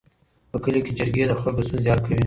په 0.51 0.57
کلي 0.63 0.79
کې 0.85 0.91
جرګې 0.99 1.23
د 1.27 1.31
خلکو 1.41 1.65
ستونزې 1.67 1.89
حل 1.91 1.99
کوي. 2.05 2.17